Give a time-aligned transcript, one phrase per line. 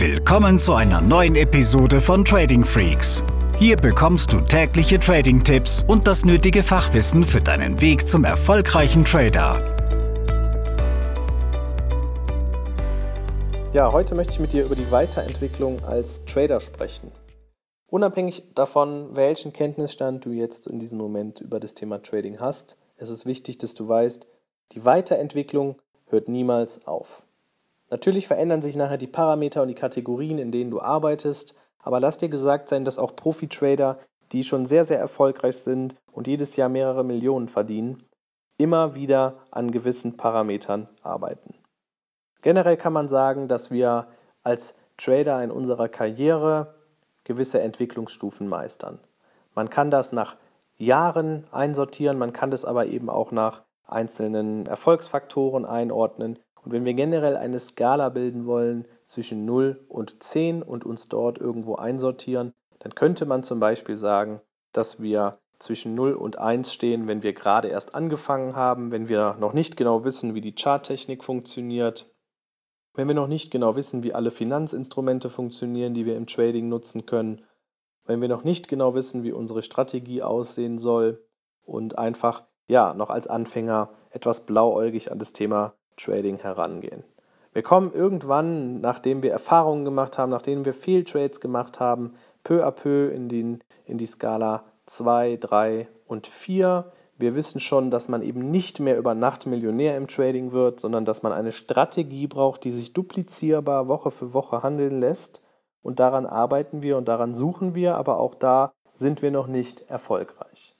[0.00, 3.22] Willkommen zu einer neuen Episode von Trading Freaks.
[3.58, 9.76] Hier bekommst du tägliche Trading-Tipps und das nötige Fachwissen für deinen Weg zum erfolgreichen Trader.
[13.74, 17.12] Ja, heute möchte ich mit dir über die Weiterentwicklung als Trader sprechen.
[17.86, 23.10] Unabhängig davon, welchen Kenntnisstand du jetzt in diesem Moment über das Thema Trading hast, ist
[23.10, 24.26] es wichtig, dass du weißt,
[24.72, 25.76] die Weiterentwicklung
[26.06, 27.22] hört niemals auf.
[27.90, 32.16] Natürlich verändern sich nachher die Parameter und die Kategorien, in denen du arbeitest, aber lass
[32.16, 33.98] dir gesagt sein, dass auch Profi-Trader,
[34.32, 37.98] die schon sehr, sehr erfolgreich sind und jedes Jahr mehrere Millionen verdienen,
[38.58, 41.54] immer wieder an gewissen Parametern arbeiten.
[42.42, 44.06] Generell kann man sagen, dass wir
[44.42, 46.74] als Trader in unserer Karriere
[47.24, 49.00] gewisse Entwicklungsstufen meistern.
[49.54, 50.36] Man kann das nach
[50.78, 56.38] Jahren einsortieren, man kann das aber eben auch nach einzelnen Erfolgsfaktoren einordnen
[56.70, 61.36] und wenn wir generell eine Skala bilden wollen zwischen 0 und 10 und uns dort
[61.36, 67.08] irgendwo einsortieren, dann könnte man zum Beispiel sagen, dass wir zwischen 0 und 1 stehen,
[67.08, 71.24] wenn wir gerade erst angefangen haben, wenn wir noch nicht genau wissen, wie die Charttechnik
[71.24, 72.08] funktioniert,
[72.94, 77.04] wenn wir noch nicht genau wissen, wie alle Finanzinstrumente funktionieren, die wir im Trading nutzen
[77.04, 77.44] können,
[78.04, 81.26] wenn wir noch nicht genau wissen, wie unsere Strategie aussehen soll
[81.62, 87.04] und einfach ja noch als Anfänger etwas blauäugig an das Thema Trading herangehen.
[87.52, 92.70] Wir kommen irgendwann, nachdem wir Erfahrungen gemacht haben, nachdem wir Fehltrades gemacht haben, peu à
[92.70, 96.84] peu in, den, in die Skala 2, 3 und 4.
[97.18, 101.04] Wir wissen schon, dass man eben nicht mehr über Nacht Millionär im Trading wird, sondern
[101.04, 105.42] dass man eine Strategie braucht, die sich duplizierbar Woche für Woche handeln lässt.
[105.82, 109.90] Und daran arbeiten wir und daran suchen wir, aber auch da sind wir noch nicht
[109.90, 110.76] erfolgreich.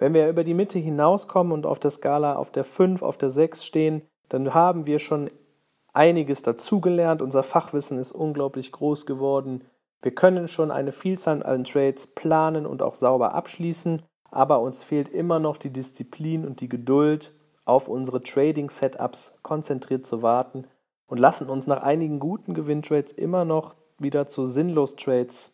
[0.00, 3.28] Wenn wir über die Mitte hinauskommen und auf der Skala auf der 5, auf der
[3.28, 5.30] 6 stehen, dann haben wir schon
[5.92, 7.20] einiges dazugelernt.
[7.20, 9.62] Unser Fachwissen ist unglaublich groß geworden.
[10.00, 14.00] Wir können schon eine Vielzahl an Trades planen und auch sauber abschließen,
[14.30, 17.34] aber uns fehlt immer noch die Disziplin und die Geduld,
[17.66, 20.64] auf unsere Trading-Setups konzentriert zu warten
[21.06, 25.52] und lassen uns nach einigen guten Gewinntrades immer noch wieder zu sinnlos Trades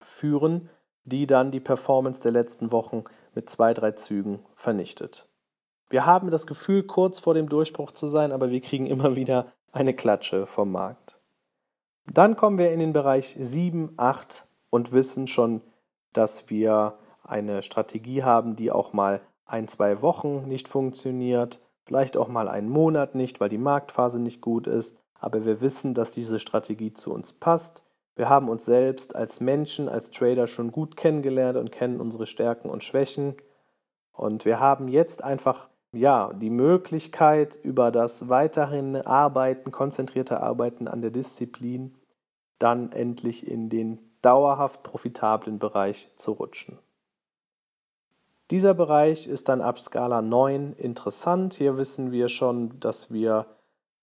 [0.00, 0.70] führen,
[1.06, 5.30] die dann die Performance der letzten Wochen mit zwei, drei Zügen vernichtet.
[5.88, 9.52] Wir haben das Gefühl, kurz vor dem Durchbruch zu sein, aber wir kriegen immer wieder
[9.72, 11.20] eine Klatsche vom Markt.
[12.12, 15.62] Dann kommen wir in den Bereich 7, 8 und wissen schon,
[16.12, 22.28] dass wir eine Strategie haben, die auch mal ein, zwei Wochen nicht funktioniert, vielleicht auch
[22.28, 26.40] mal einen Monat nicht, weil die Marktphase nicht gut ist, aber wir wissen, dass diese
[26.40, 27.85] Strategie zu uns passt
[28.16, 32.70] wir haben uns selbst als Menschen, als Trader schon gut kennengelernt und kennen unsere Stärken
[32.70, 33.36] und Schwächen.
[34.12, 41.02] Und wir haben jetzt einfach ja, die Möglichkeit, über das weiterhin Arbeiten, konzentrierte Arbeiten an
[41.02, 41.94] der Disziplin,
[42.58, 46.78] dann endlich in den dauerhaft profitablen Bereich zu rutschen.
[48.50, 51.54] Dieser Bereich ist dann ab Skala 9 interessant.
[51.54, 53.46] Hier wissen wir schon, dass wir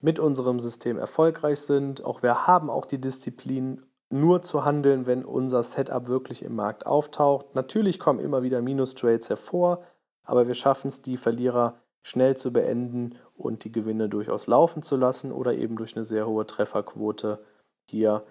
[0.00, 2.04] mit unserem System erfolgreich sind.
[2.04, 6.86] Auch wir haben auch die Disziplin, nur zu handeln, wenn unser Setup wirklich im Markt
[6.86, 7.54] auftaucht.
[7.54, 9.82] Natürlich kommen immer wieder Minus-Trades hervor,
[10.24, 14.96] aber wir schaffen es, die Verlierer schnell zu beenden und die Gewinne durchaus laufen zu
[14.96, 17.44] lassen oder eben durch eine sehr hohe Trefferquote
[17.88, 18.24] hier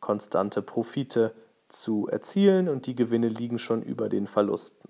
[0.00, 1.32] konstante Profite
[1.68, 4.88] zu erzielen und die Gewinne liegen schon über den Verlusten.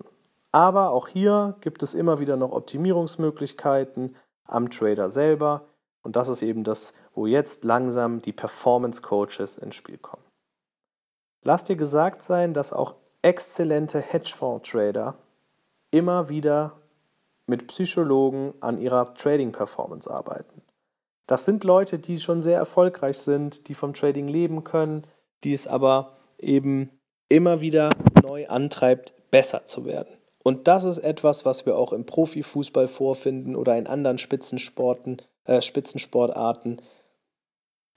[0.51, 4.15] Aber auch hier gibt es immer wieder noch Optimierungsmöglichkeiten
[4.47, 5.69] am Trader selber
[6.03, 10.23] und das ist eben das, wo jetzt langsam die Performance Coaches ins Spiel kommen.
[11.43, 15.15] Lass dir gesagt sein, dass auch exzellente Hedgefonds-Trader
[15.91, 16.73] immer wieder
[17.47, 20.61] mit Psychologen an ihrer Trading-Performance arbeiten.
[21.27, 25.05] Das sind Leute, die schon sehr erfolgreich sind, die vom Trading leben können,
[25.43, 26.89] die es aber eben
[27.29, 27.89] immer wieder
[28.21, 30.13] neu antreibt, besser zu werden.
[30.43, 35.61] Und das ist etwas, was wir auch im Profifußball vorfinden oder in anderen Spitzensporten, äh,
[35.61, 36.81] Spitzensportarten.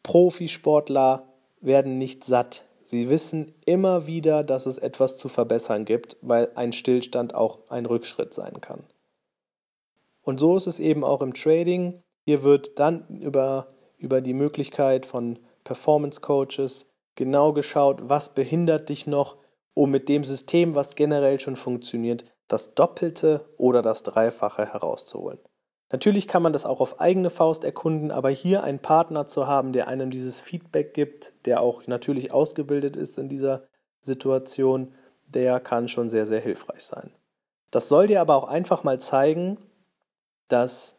[0.02, 1.28] Profisportler
[1.60, 2.64] werden nicht satt.
[2.82, 7.86] Sie wissen immer wieder, dass es etwas zu verbessern gibt, weil ein Stillstand auch ein
[7.86, 8.84] Rückschritt sein kann.
[10.22, 12.00] Und so ist es eben auch im Trading.
[12.24, 19.06] Hier wird dann über, über die Möglichkeit von Performance Coaches genau geschaut, was behindert dich
[19.06, 19.36] noch,
[19.74, 25.38] um mit dem System, was generell schon funktioniert, das Doppelte oder das Dreifache herauszuholen.
[25.92, 29.72] Natürlich kann man das auch auf eigene Faust erkunden, aber hier einen Partner zu haben,
[29.72, 33.62] der einem dieses Feedback gibt, der auch natürlich ausgebildet ist in dieser
[34.02, 34.92] Situation,
[35.26, 37.12] der kann schon sehr, sehr hilfreich sein.
[37.70, 39.58] Das soll dir aber auch einfach mal zeigen,
[40.48, 40.96] dass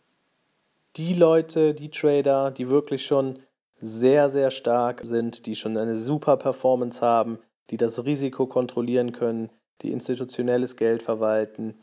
[0.95, 3.39] die Leute, die Trader, die wirklich schon
[3.79, 7.39] sehr, sehr stark sind, die schon eine super Performance haben,
[7.69, 9.49] die das Risiko kontrollieren können,
[9.81, 11.75] die institutionelles Geld verwalten,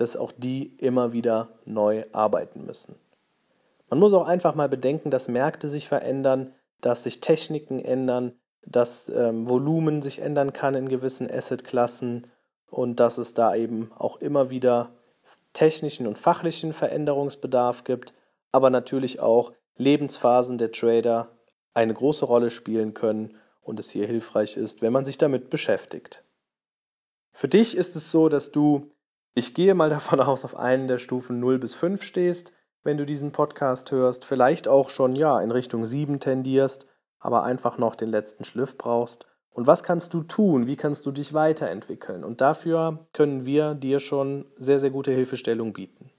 [0.00, 2.94] dass auch die immer wieder neu arbeiten müssen.
[3.90, 8.32] Man muss auch einfach mal bedenken, dass Märkte sich verändern, dass sich Techniken ändern,
[8.64, 12.26] dass ähm, Volumen sich ändern kann in gewissen Assetklassen
[12.70, 14.94] und dass es da eben auch immer wieder
[15.52, 18.14] technischen und fachlichen Veränderungsbedarf gibt,
[18.52, 21.36] aber natürlich auch Lebensphasen der Trader
[21.74, 26.24] eine große Rolle spielen können und es hier hilfreich ist, wenn man sich damit beschäftigt.
[27.32, 28.92] Für dich ist es so, dass du,
[29.34, 33.04] ich gehe mal davon aus, auf einen der Stufen 0 bis 5 stehst, wenn du
[33.04, 36.86] diesen Podcast hörst, vielleicht auch schon ja in Richtung 7 tendierst,
[37.18, 39.26] aber einfach noch den letzten Schliff brauchst.
[39.52, 40.66] Und was kannst du tun?
[40.66, 42.24] Wie kannst du dich weiterentwickeln?
[42.24, 46.10] Und dafür können wir dir schon sehr, sehr gute Hilfestellung bieten.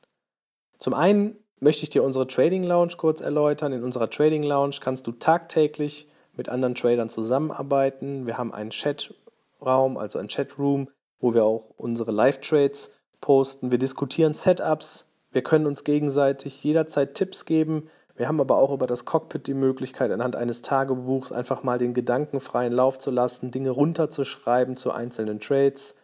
[0.78, 3.72] Zum einen möchte ich dir unsere Trading Lounge kurz erläutern.
[3.72, 8.26] In unserer Trading Lounge kannst du tagtäglich mit anderen Tradern zusammenarbeiten.
[8.26, 13.72] Wir haben einen Chatraum, also ein Chatroom, wo wir auch unsere Live-Trades posten.
[13.72, 15.08] Wir diskutieren Setups.
[15.32, 17.88] Wir können uns gegenseitig jederzeit Tipps geben.
[18.16, 21.94] Wir haben aber auch über das Cockpit die Möglichkeit, anhand eines Tagebuchs einfach mal den
[21.94, 25.96] Gedanken freien Lauf zu lassen, Dinge runterzuschreiben zu einzelnen Trades.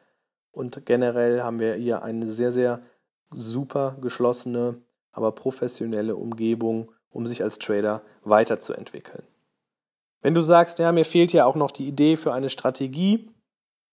[0.52, 2.82] Und generell haben wir hier eine sehr, sehr
[3.32, 4.82] super geschlossene,
[5.12, 9.24] aber professionelle Umgebung, um sich als Trader weiterzuentwickeln.
[10.22, 13.30] Wenn du sagst, ja, mir fehlt ja auch noch die Idee für eine Strategie,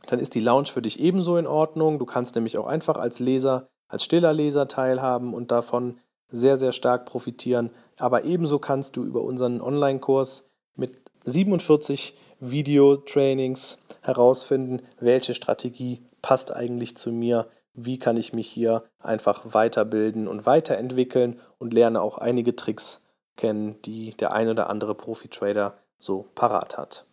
[0.06, 1.98] dann ist die Lounge für dich ebenso in Ordnung.
[1.98, 5.98] Du kannst nämlich auch einfach als Leser, als stiller Leser teilhaben und davon
[6.28, 7.70] sehr, sehr stark profitieren.
[7.96, 16.96] Aber ebenso kannst du über unseren Online-Kurs mit 47 Videotrainings herausfinden, welche Strategie passt eigentlich
[16.96, 22.56] zu mir, wie kann ich mich hier einfach weiterbilden und weiterentwickeln und lerne auch einige
[22.56, 23.02] Tricks
[23.36, 27.04] kennen, die der ein oder andere Profi-Trader so parat hat.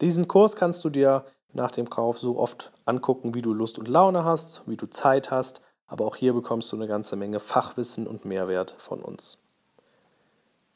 [0.00, 3.88] Diesen Kurs kannst du dir nach dem Kauf so oft angucken, wie du Lust und
[3.88, 8.06] Laune hast, wie du Zeit hast, aber auch hier bekommst du eine ganze Menge Fachwissen
[8.06, 9.38] und Mehrwert von uns.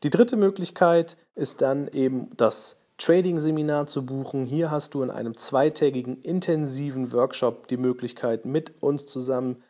[0.05, 4.47] Die dritte Möglichkeit ist dann eben das Trading-Seminar zu buchen.
[4.47, 9.63] Hier hast du in einem zweitägigen intensiven Workshop die Möglichkeit, mit uns zusammen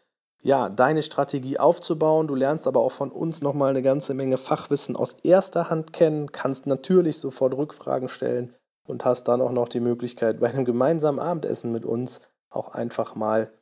[0.43, 2.29] ja, deine Strategie aufzubauen.
[2.29, 6.31] Du lernst aber auch von uns nochmal eine ganze Menge Fachwissen aus erster Hand kennen,
[6.31, 8.55] kannst natürlich sofort Rückfragen stellen
[8.89, 12.21] und hast dann auch noch die Möglichkeit, bei einem gemeinsamen Abendessen mit uns
[12.51, 13.53] auch einfach mal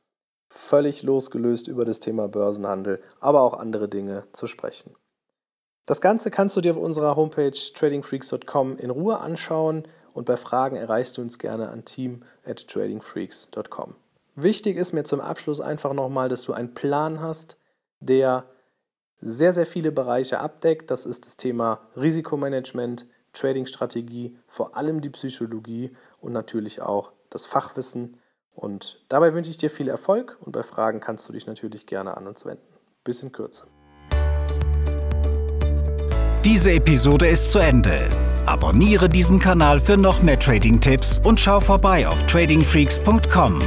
[0.48, 4.94] völlig losgelöst über das Thema Börsenhandel, aber auch andere Dinge zu sprechen.
[5.86, 10.76] Das Ganze kannst du dir auf unserer Homepage tradingfreaks.com in Ruhe anschauen und bei Fragen
[10.76, 13.94] erreichst du uns gerne an team at tradingfreaks.com.
[14.34, 17.56] Wichtig ist mir zum Abschluss einfach nochmal, dass du einen Plan hast,
[18.00, 18.44] der
[19.20, 20.90] sehr, sehr viele Bereiche abdeckt.
[20.90, 23.06] Das ist das Thema Risikomanagement,
[23.36, 28.16] Trading-Strategie, vor allem die Psychologie und natürlich auch das Fachwissen.
[28.52, 32.16] Und dabei wünsche ich dir viel Erfolg und bei Fragen kannst du dich natürlich gerne
[32.16, 32.62] an uns wenden.
[33.04, 33.66] Bis in Kürze.
[36.44, 38.08] Diese Episode ist zu Ende.
[38.46, 43.58] Abonniere diesen Kanal für noch mehr Trading-Tipps und schau vorbei auf tradingfreaks.com.